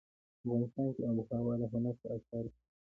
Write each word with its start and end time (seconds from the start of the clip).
افغانستان 0.43 0.87
کې 0.95 1.01
آب 1.09 1.17
وهوا 1.27 1.53
د 1.61 1.63
هنر 1.71 1.93
په 2.01 2.07
اثار 2.15 2.45
کې 2.53 2.57
دي. 2.61 2.61